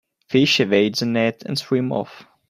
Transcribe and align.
Fish 0.29 0.59
evade 0.59 0.95
the 0.95 1.05
net 1.05 1.43
and 1.45 1.59
swim 1.59 1.91
off. 1.91 2.25